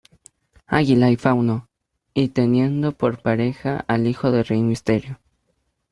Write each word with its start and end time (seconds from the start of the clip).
Águila 0.65 1.11
y 1.11 1.15
Fauno, 1.15 1.69
y 2.15 2.29
teniendo 2.29 2.91
por 2.93 3.21
pareja 3.21 3.85
al 3.87 4.07
Hijo 4.07 4.31
de 4.31 4.41
Rey 4.41 4.63
Mysterio. 4.63 5.19